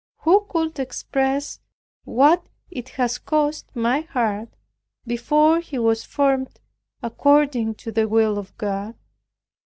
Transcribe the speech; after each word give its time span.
Who 0.21 0.47
could 0.49 0.79
express 0.79 1.59
what 2.05 2.47
it 2.71 2.89
has 2.97 3.19
cost 3.19 3.69
my 3.75 3.99
heart 4.01 4.49
before 5.05 5.59
he 5.59 5.77
was 5.77 6.05
formed 6.05 6.59
according 7.03 7.75
to 7.85 7.91
the 7.91 8.07
will 8.07 8.39
of 8.39 8.57
God? 8.57 8.95